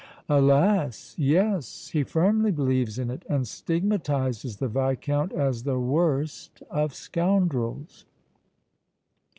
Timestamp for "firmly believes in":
2.03-3.11